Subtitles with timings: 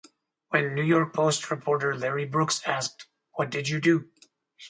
[0.49, 4.09] When "New York Post" reporter Larry Brooks asked "What did you do?